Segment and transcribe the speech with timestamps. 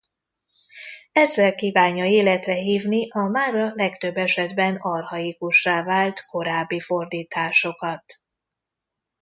[1.11, 8.03] Ezzel kívánja életre hívni a mára legtöbb esetben archaikussá vált korábbi fordításokat.